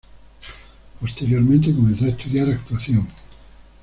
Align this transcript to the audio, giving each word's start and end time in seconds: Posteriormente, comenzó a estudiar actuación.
Posteriormente, 0.99 1.75
comenzó 1.75 2.05
a 2.05 2.07
estudiar 2.07 2.49
actuación. 2.49 3.07